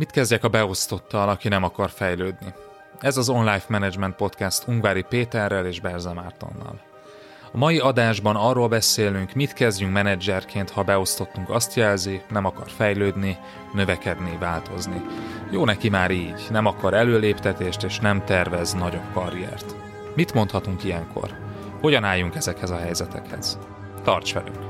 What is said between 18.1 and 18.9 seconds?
tervez